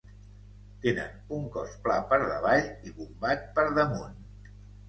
[0.85, 4.21] Tenen un cos pla per davall i bombat per damunt.